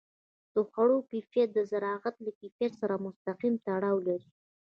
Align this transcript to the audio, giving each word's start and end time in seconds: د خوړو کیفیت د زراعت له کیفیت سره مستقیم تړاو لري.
د 0.53 0.55
خوړو 0.69 0.97
کیفیت 1.11 1.49
د 1.53 1.59
زراعت 1.71 2.15
له 2.25 2.31
کیفیت 2.39 2.71
سره 2.81 3.03
مستقیم 3.05 3.53
تړاو 3.65 3.97
لري. 4.07 4.29